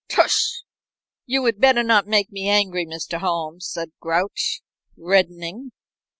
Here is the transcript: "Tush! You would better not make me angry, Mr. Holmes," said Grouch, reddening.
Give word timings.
"Tush! 0.07 0.63
You 1.27 1.43
would 1.43 1.59
better 1.59 1.83
not 1.83 2.07
make 2.07 2.31
me 2.31 2.49
angry, 2.49 2.87
Mr. 2.87 3.19
Holmes," 3.19 3.69
said 3.69 3.91
Grouch, 3.99 4.61
reddening. 4.97 5.73